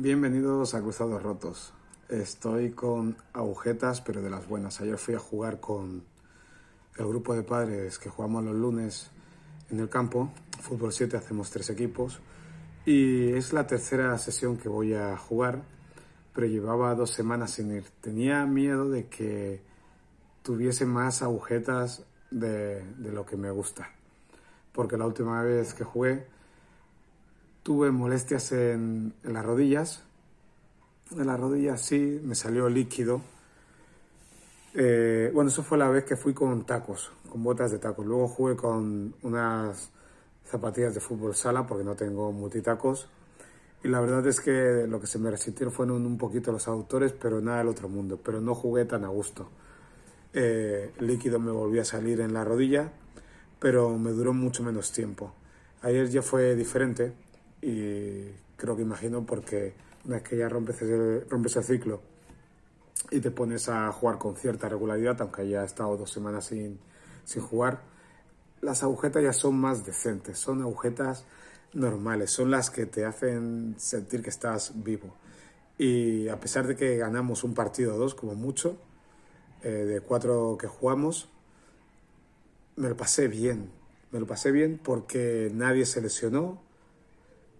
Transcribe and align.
Bienvenidos 0.00 0.74
a 0.74 0.80
Cruzados 0.80 1.20
Rotos. 1.20 1.72
Estoy 2.08 2.70
con 2.70 3.16
agujetas, 3.32 4.00
pero 4.00 4.22
de 4.22 4.30
las 4.30 4.46
buenas. 4.46 4.80
Ayer 4.80 4.96
fui 4.96 5.16
a 5.16 5.18
jugar 5.18 5.58
con 5.58 6.04
el 6.96 7.06
grupo 7.08 7.34
de 7.34 7.42
padres 7.42 7.98
que 7.98 8.08
jugamos 8.08 8.44
los 8.44 8.54
lunes 8.54 9.10
en 9.72 9.80
el 9.80 9.88
campo. 9.88 10.30
Fútbol 10.60 10.92
7 10.92 11.16
hacemos 11.16 11.50
tres 11.50 11.70
equipos. 11.70 12.20
Y 12.86 13.32
es 13.32 13.52
la 13.52 13.66
tercera 13.66 14.16
sesión 14.18 14.56
que 14.56 14.68
voy 14.68 14.94
a 14.94 15.16
jugar, 15.16 15.64
pero 16.32 16.46
llevaba 16.46 16.94
dos 16.94 17.10
semanas 17.10 17.50
sin 17.50 17.72
ir. 17.72 17.86
Tenía 18.00 18.46
miedo 18.46 18.88
de 18.88 19.08
que 19.08 19.60
tuviese 20.44 20.86
más 20.86 21.22
agujetas 21.22 22.04
de, 22.30 22.84
de 22.84 23.10
lo 23.10 23.26
que 23.26 23.36
me 23.36 23.50
gusta. 23.50 23.90
Porque 24.70 24.96
la 24.96 25.06
última 25.06 25.42
vez 25.42 25.74
que 25.74 25.82
jugué 25.82 26.37
tuve 27.62 27.90
molestias 27.90 28.52
en, 28.52 29.14
las 29.22 29.44
rodillas. 29.44 30.02
En 31.12 31.26
las 31.26 31.38
rodillas 31.38 31.80
sí, 31.80 32.20
me 32.22 32.34
salió 32.34 32.68
líquido. 32.68 33.20
Eh, 34.74 35.30
bueno, 35.34 35.50
eso 35.50 35.62
fue 35.62 35.78
la 35.78 35.88
vez 35.88 36.04
que 36.04 36.16
fui 36.16 36.34
con 36.34 36.64
tacos, 36.64 37.10
con 37.30 37.42
botas 37.42 37.70
de 37.70 37.78
tacos. 37.78 38.06
Luego 38.06 38.28
jugué 38.28 38.56
con 38.56 39.14
unas 39.22 39.90
zapatillas 40.44 40.94
de 40.94 41.00
fútbol 41.00 41.34
sala 41.34 41.66
porque 41.66 41.84
no 41.84 41.94
tengo 41.94 42.32
multitacos. 42.32 43.08
Y 43.82 43.88
la 43.88 44.00
verdad 44.00 44.26
es 44.26 44.40
que 44.40 44.86
lo 44.88 45.00
que 45.00 45.06
se 45.06 45.18
me 45.18 45.30
resistieron 45.30 45.72
fueron 45.72 46.04
un 46.04 46.18
poquito 46.18 46.50
los 46.50 46.66
aductores, 46.66 47.12
pero 47.12 47.40
nada 47.40 47.58
del 47.58 47.68
otro 47.68 47.88
mundo. 47.88 48.18
Pero 48.22 48.40
no 48.40 48.54
jugué 48.54 48.84
tan 48.84 49.04
a 49.04 49.08
gusto. 49.08 49.48
Eh, 50.32 50.92
líquido 51.00 51.38
me 51.38 51.50
volvió 51.50 51.82
a 51.82 51.84
salir 51.84 52.20
en 52.20 52.34
la 52.34 52.44
rodilla, 52.44 52.92
pero 53.58 53.96
me 53.98 54.10
duró 54.10 54.32
mucho 54.32 54.62
menos 54.62 54.92
tiempo. 54.92 55.32
Ayer 55.82 56.08
ya 56.08 56.22
fue 56.22 56.54
diferente 56.54 57.12
y 57.62 58.24
creo 58.56 58.76
que 58.76 58.82
imagino 58.82 59.24
porque 59.24 59.74
una 60.04 60.16
vez 60.16 60.24
que 60.24 60.36
ya 60.36 60.48
rompes 60.48 60.82
ese, 60.82 61.24
rompes 61.28 61.56
el 61.56 61.64
ciclo 61.64 62.00
y 63.10 63.20
te 63.20 63.30
pones 63.30 63.68
a 63.68 63.90
jugar 63.92 64.18
con 64.18 64.36
cierta 64.36 64.68
regularidad, 64.68 65.20
aunque 65.20 65.42
haya 65.42 65.64
estado 65.64 65.96
dos 65.96 66.10
semanas 66.10 66.46
sin, 66.46 66.78
sin 67.24 67.42
jugar, 67.42 67.80
las 68.60 68.82
agujetas 68.82 69.22
ya 69.22 69.32
son 69.32 69.58
más 69.58 69.84
decentes, 69.84 70.38
son 70.38 70.62
agujetas 70.62 71.24
normales, 71.72 72.30
son 72.30 72.50
las 72.50 72.70
que 72.70 72.86
te 72.86 73.04
hacen 73.04 73.74
sentir 73.78 74.22
que 74.22 74.30
estás 74.30 74.72
vivo. 74.82 75.14
Y 75.78 76.28
a 76.28 76.40
pesar 76.40 76.66
de 76.66 76.74
que 76.74 76.96
ganamos 76.96 77.44
un 77.44 77.54
partido 77.54 77.94
o 77.94 77.98
dos, 77.98 78.14
como 78.14 78.34
mucho, 78.34 78.76
eh, 79.62 79.68
de 79.68 80.00
cuatro 80.00 80.56
que 80.58 80.66
jugamos, 80.66 81.28
me 82.76 82.88
lo 82.88 82.96
pasé 82.96 83.28
bien. 83.28 83.70
Me 84.10 84.20
lo 84.20 84.26
pasé 84.26 84.50
bien 84.50 84.80
porque 84.82 85.50
nadie 85.52 85.84
se 85.84 86.00
lesionó. 86.00 86.60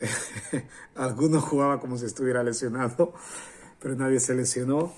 Algunos 0.94 1.44
jugaba 1.44 1.80
como 1.80 1.96
si 1.96 2.06
estuviera 2.06 2.42
lesionado, 2.42 3.14
pero 3.80 3.94
nadie 3.94 4.20
se 4.20 4.34
lesionó. 4.34 4.92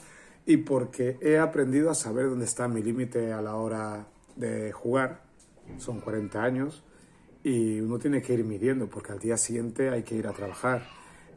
Y 0.45 0.59
porque 0.59 1.19
he 1.21 1.39
aprendido 1.39 1.91
a 1.91 1.95
saber 1.95 2.29
dónde 2.29 2.47
está 2.47 2.67
mi 2.67 2.83
límite 2.83 3.33
a 3.33 3.41
la 3.41 3.55
hora 3.55 4.09
de 4.37 4.73
jugar. 4.73 5.23
Son 5.79 6.01
40 6.01 6.43
años 6.43 6.83
y 7.45 7.81
uno 7.81 7.99
tiene 7.99 8.23
que 8.23 8.35
ir 8.35 8.45
midiendo 8.45 8.89
porque 8.89 9.13
al 9.13 9.19
día 9.19 9.37
siguiente 9.37 9.91
hay 9.91 10.03
que 10.03 10.15
ir 10.15 10.27
a 10.27 10.33
trabajar. 10.33 10.87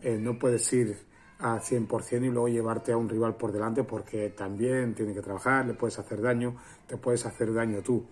Eh, 0.02 0.18
no 0.20 0.38
puedes 0.38 0.72
ir 0.74 0.98
a 1.40 1.60
100% 1.60 2.26
y 2.26 2.30
luego 2.30 2.48
llevarte 2.48 2.92
a 2.92 2.98
un 2.98 3.10
rival 3.10 3.36
por 3.36 3.52
delante 3.52 3.84
porque 3.84 4.30
también 4.30 4.96
tiene 4.96 5.14
que 5.14 5.22
trabajar, 5.22 5.66
le 5.66 5.74
puedes 5.74 6.00
hacer 6.00 6.22
daño, 6.22 6.56
te 6.88 6.98
puedes 6.98 7.26
hacer 7.26 7.54
daño 7.54 7.82
tú. 7.82 8.06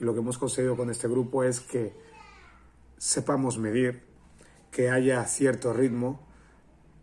Y 0.00 0.04
lo 0.04 0.12
que 0.12 0.20
hemos 0.20 0.38
conseguido 0.38 0.76
con 0.76 0.90
este 0.90 1.08
grupo 1.08 1.42
es 1.42 1.60
que 1.60 1.92
sepamos 2.96 3.58
medir, 3.58 4.02
que 4.70 4.90
haya 4.90 5.24
cierto 5.24 5.72
ritmo, 5.72 6.20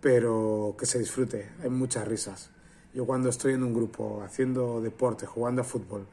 pero 0.02 0.76
que 0.78 0.86
se 0.86 1.00
disfrute. 1.00 1.50
Hay 1.64 1.70
muchas 1.70 2.08
risas. 2.08 2.52
Yo 2.94 3.06
cuando 3.06 3.30
estoy 3.30 3.54
en 3.54 3.64
un 3.64 3.74
grupo 3.74 4.22
haciendo 4.24 4.82
deporte, 4.82 5.26
jugando 5.26 5.62
a 5.62 5.66
fútbol 5.66 6.08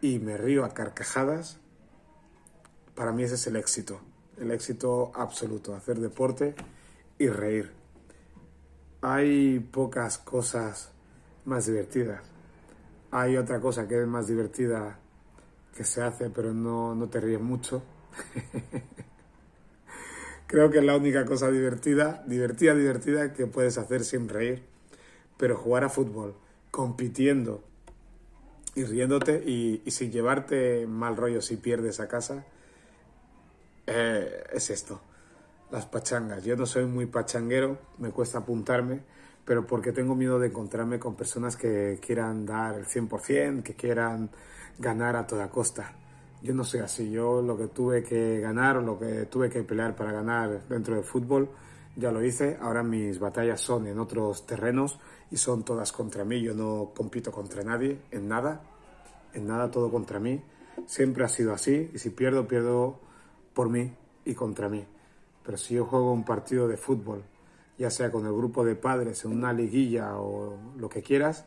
y 0.00 0.18
me 0.18 0.36
río 0.36 0.64
a 0.64 0.74
carcajadas, 0.74 1.58
para 2.94 3.12
mí 3.12 3.22
ese 3.22 3.36
es 3.36 3.46
el 3.46 3.56
éxito, 3.56 4.00
el 4.38 4.50
éxito 4.50 5.12
absoluto, 5.14 5.74
hacer 5.74 5.98
deporte 5.98 6.54
y 7.18 7.28
reír. 7.28 7.72
Hay 9.00 9.58
pocas 9.60 10.18
cosas 10.18 10.90
más 11.44 11.66
divertidas. 11.66 12.22
Hay 13.10 13.36
otra 13.36 13.60
cosa 13.60 13.88
que 13.88 14.00
es 14.00 14.06
más 14.06 14.26
divertida 14.26 14.98
que 15.74 15.84
se 15.84 16.02
hace, 16.02 16.30
pero 16.30 16.52
no, 16.52 16.94
no 16.94 17.08
te 17.08 17.20
ríes 17.20 17.40
mucho. 17.40 17.82
Creo 20.52 20.70
que 20.70 20.80
es 20.80 20.84
la 20.84 20.94
única 20.96 21.24
cosa 21.24 21.50
divertida, 21.50 22.22
divertida, 22.26 22.74
divertida 22.74 23.32
que 23.32 23.46
puedes 23.46 23.78
hacer 23.78 24.04
sin 24.04 24.28
reír. 24.28 24.62
Pero 25.38 25.56
jugar 25.56 25.82
a 25.82 25.88
fútbol, 25.88 26.34
compitiendo 26.70 27.64
y 28.74 28.84
riéndote 28.84 29.42
y, 29.46 29.82
sin 29.90 30.12
llevarte 30.12 30.86
mal 30.86 31.16
rollo 31.16 31.40
si 31.40 31.56
pierdes 31.56 32.00
a 32.00 32.08
casa, 32.08 32.44
eh, 33.86 34.44
es 34.52 34.68
esto, 34.68 35.00
las 35.70 35.86
pachangas. 35.86 36.44
Yo 36.44 36.54
no 36.54 36.66
soy 36.66 36.84
muy 36.84 37.06
pachanguero, 37.06 37.78
me 37.96 38.10
cuesta 38.10 38.40
apuntarme, 38.40 39.00
pero 39.46 39.66
porque 39.66 39.90
tengo 39.90 40.14
miedo 40.14 40.38
de 40.38 40.48
encontrarme 40.48 40.98
con 40.98 41.16
personas 41.16 41.56
que 41.56 41.98
quieran 42.04 42.44
dar 42.44 42.74
el 42.74 42.84
100%, 42.84 43.62
que 43.62 43.72
quieran 43.72 44.28
ganar 44.78 45.16
a 45.16 45.26
toda 45.26 45.48
costa. 45.48 45.94
Yo 46.42 46.54
no 46.54 46.64
soy 46.64 46.80
así, 46.80 47.08
yo 47.08 47.40
lo 47.40 47.56
que 47.56 47.68
tuve 47.68 48.02
que 48.02 48.40
ganar 48.40 48.82
lo 48.82 48.98
que 48.98 49.26
tuve 49.26 49.48
que 49.48 49.62
pelear 49.62 49.94
para 49.94 50.10
ganar 50.10 50.66
dentro 50.68 50.96
del 50.96 51.04
fútbol, 51.04 51.48
ya 51.94 52.10
lo 52.10 52.24
hice. 52.24 52.58
Ahora 52.60 52.82
mis 52.82 53.20
batallas 53.20 53.60
son 53.60 53.86
en 53.86 54.00
otros 54.00 54.44
terrenos 54.44 54.98
y 55.30 55.36
son 55.36 55.64
todas 55.64 55.92
contra 55.92 56.24
mí. 56.24 56.42
Yo 56.42 56.52
no 56.54 56.90
compito 56.96 57.30
contra 57.30 57.62
nadie, 57.62 58.00
en 58.10 58.26
nada, 58.26 58.60
en 59.34 59.46
nada 59.46 59.70
todo 59.70 59.90
contra 59.90 60.18
mí. 60.18 60.42
Siempre 60.86 61.24
ha 61.24 61.28
sido 61.28 61.52
así 61.52 61.90
y 61.94 61.98
si 61.98 62.10
pierdo, 62.10 62.48
pierdo 62.48 62.98
por 63.54 63.68
mí 63.68 63.94
y 64.24 64.34
contra 64.34 64.68
mí. 64.68 64.84
Pero 65.44 65.56
si 65.56 65.74
yo 65.74 65.84
juego 65.84 66.12
un 66.12 66.24
partido 66.24 66.66
de 66.66 66.76
fútbol, 66.76 67.22
ya 67.78 67.90
sea 67.90 68.10
con 68.10 68.26
el 68.26 68.32
grupo 68.32 68.64
de 68.64 68.74
padres, 68.74 69.24
en 69.24 69.32
una 69.32 69.52
liguilla 69.52 70.16
o 70.16 70.56
lo 70.76 70.88
que 70.88 71.02
quieras, 71.02 71.44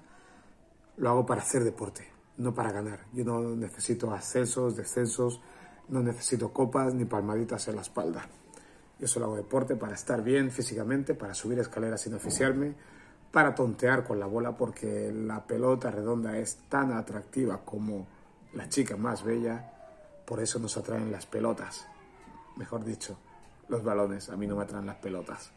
lo 0.95 1.09
hago 1.09 1.25
para 1.25 1.41
hacer 1.41 1.63
deporte, 1.65 2.07
no 2.37 2.53
para 2.53 2.71
ganar. 2.71 3.05
Yo 3.13 3.23
no 3.23 3.41
necesito 3.55 4.13
ascensos, 4.13 4.75
descensos, 4.75 5.41
no 5.89 6.01
necesito 6.01 6.51
copas 6.51 6.93
ni 6.93 7.05
palmaditas 7.05 7.67
en 7.67 7.75
la 7.75 7.81
espalda. 7.81 8.27
Yo 8.99 9.07
solo 9.07 9.25
hago 9.25 9.35
deporte 9.35 9.75
para 9.75 9.95
estar 9.95 10.23
bien 10.23 10.51
físicamente, 10.51 11.13
para 11.13 11.33
subir 11.33 11.59
escaleras 11.59 12.01
sin 12.01 12.13
oficiarme, 12.13 12.73
para 13.31 13.53
tontear 13.53 14.03
con 14.03 14.19
la 14.19 14.25
bola, 14.25 14.55
porque 14.55 15.11
la 15.11 15.45
pelota 15.45 15.91
redonda 15.91 16.37
es 16.37 16.57
tan 16.69 16.93
atractiva 16.93 17.61
como 17.65 18.07
la 18.53 18.69
chica 18.69 18.95
más 18.95 19.23
bella, 19.23 19.71
por 20.25 20.41
eso 20.41 20.59
nos 20.59 20.77
atraen 20.77 21.11
las 21.11 21.25
pelotas 21.25 21.85
mejor 22.55 22.83
dicho, 22.83 23.17
los 23.69 23.83
balones. 23.83 24.29
A 24.29 24.37
mí 24.37 24.47
no 24.47 24.55
me 24.55 24.63
atraen 24.63 24.85
las 24.85 24.97
pelotas. 24.97 25.51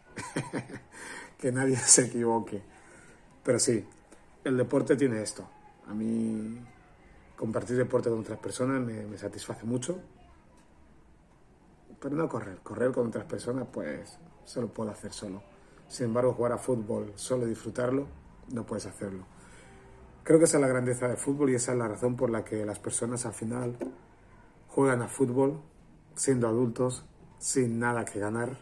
que 1.39 1.53
nadie 1.53 1.77
se 1.85 2.07
equivoque. 2.07 2.63
Pero 3.43 3.59
sí, 3.59 3.85
el 4.45 4.57
deporte 4.57 4.97
tiene 4.97 5.23
esto. 5.23 5.49
A 5.89 5.95
mí 5.95 6.59
compartir 7.37 7.77
deporte 7.77 8.11
con 8.11 8.21
otras 8.21 8.39
personas 8.39 8.81
me, 8.81 9.17
satisface 9.17 9.65
mucho. 9.65 9.99
Pero 12.01 12.15
no 12.17 12.29
correr. 12.29 12.59
Correr 12.59 12.93
con 12.93 13.09
otras 13.09 13.25
personas, 13.25 13.67
pues 13.73 14.19
solo 14.45 14.69
puedo 14.69 14.91
hacer 14.91 15.13
solo. 15.13 15.43
Sin 15.89 16.07
embargo, 16.07 16.35
jugar 16.35 16.53
a 16.53 16.59
fútbol, 16.59 17.13
solo 17.17 17.47
disfrutarlo, 17.47 18.07
no 18.53 18.65
puedes 18.65 18.87
hacerlo. 18.87 19.25
Creo 20.23 20.39
que 20.39 20.45
esa 20.45 20.59
es 20.59 20.61
la 20.61 20.69
grandeza 20.69 21.09
del 21.09 21.17
fútbol 21.17 21.51
y 21.51 21.55
esa 21.55 21.73
es 21.73 21.79
la 21.79 21.89
razón 21.89 22.17
por 22.17 22.29
la 22.29 22.45
que 22.45 22.67
las 22.67 22.79
personas 22.79 23.25
al 23.25 23.33
final 23.33 23.77
juegan 24.69 25.01
a 25.01 25.09
fútbol 25.09 25.63
siendo 26.15 26.49
adultos, 26.49 27.05
sin 27.39 27.79
nada 27.79 28.05
que 28.05 28.19
ganar, 28.19 28.59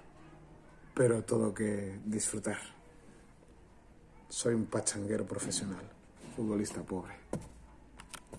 pero 0.95 1.25
todo 1.25 1.55
que 1.55 1.99
disfrutar. 2.05 2.59
Soy 4.29 4.55
un 4.55 4.67
pachanguero 4.67 5.27
profesional, 5.27 5.85
futbolista 6.37 6.83
pobre. 6.83 7.15